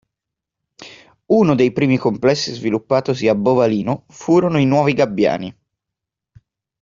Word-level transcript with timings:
Uno 1.27 1.53
dei 1.53 1.71
primi 1.71 1.95
complessi 1.99 2.51
sviluppatosi 2.53 3.27
a 3.27 3.35
Bovalino 3.35 4.05
furono 4.07 4.57
i 4.57 4.65
"Nuovi 4.65 4.93
Gabbiani". 4.93 5.55